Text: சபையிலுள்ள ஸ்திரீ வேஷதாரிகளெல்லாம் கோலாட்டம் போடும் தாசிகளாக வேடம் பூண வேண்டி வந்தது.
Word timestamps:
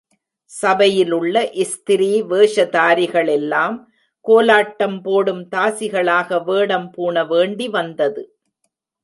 சபையிலுள்ள 0.51 1.43
ஸ்திரீ 1.71 2.09
வேஷதாரிகளெல்லாம் 2.31 3.75
கோலாட்டம் 4.25 4.97
போடும் 5.01 5.43
தாசிகளாக 5.53 6.41
வேடம் 6.49 6.89
பூண 6.95 7.23
வேண்டி 7.25 7.67
வந்தது. 7.77 8.23